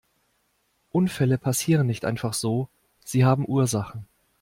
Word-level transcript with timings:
Unfälle 0.89 1.37
passieren 1.37 1.85
nicht 1.85 2.05
einfach 2.05 2.33
so, 2.33 2.69
sie 3.05 3.23
haben 3.23 3.45
Ursachen. 3.45 4.07